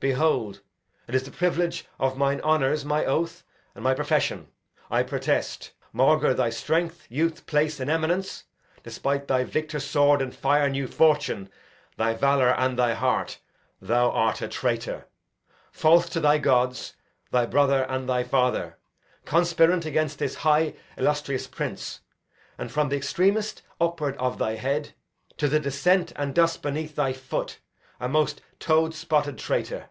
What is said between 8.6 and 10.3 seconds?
Despite thy victor sword